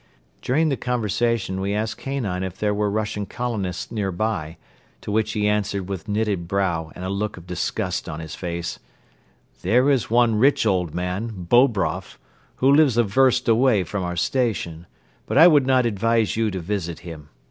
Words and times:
During 0.41 0.69
the 0.69 0.77
conversation 0.77 1.61
we 1.61 1.75
asked 1.75 1.99
Kanine 2.01 2.41
if 2.41 2.57
there 2.57 2.73
were 2.73 2.89
Russian 2.89 3.27
colonists 3.27 3.91
near 3.91 4.11
by, 4.11 4.57
to 5.01 5.11
which 5.11 5.33
he 5.33 5.47
answered 5.47 5.87
with 5.87 6.07
knitted 6.07 6.47
brow 6.47 6.91
and 6.95 7.05
a 7.05 7.09
look 7.09 7.37
of 7.37 7.45
disgust 7.45 8.09
on 8.09 8.19
his 8.19 8.33
face: 8.33 8.79
"There 9.61 9.91
is 9.91 10.09
one 10.09 10.33
rich 10.39 10.65
old 10.65 10.95
man, 10.95 11.45
Bobroff, 11.47 12.17
who 12.55 12.73
lives 12.73 12.97
a 12.97 13.03
verst 13.03 13.47
away 13.47 13.83
from 13.83 14.01
our 14.03 14.15
station; 14.15 14.87
but 15.27 15.37
I 15.37 15.47
would 15.47 15.67
not 15.67 15.85
advise 15.85 16.35
you 16.35 16.49
to 16.49 16.59
visit 16.59 17.01
him. 17.01 17.29